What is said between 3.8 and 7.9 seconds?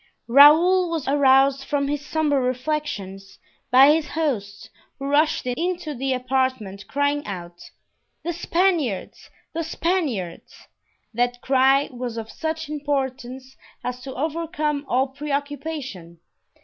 his host, who rushed into the apartment crying out,